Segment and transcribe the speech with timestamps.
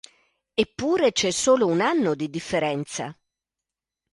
[0.55, 3.15] Eppure c'è solo un anno di differenza...